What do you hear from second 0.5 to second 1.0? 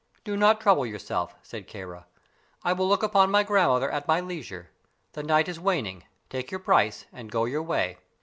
trouble